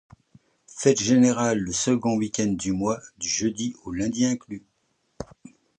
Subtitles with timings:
[0.65, 4.65] Fêtes générales le second week-end du mois, du jeudi au lundi inclus.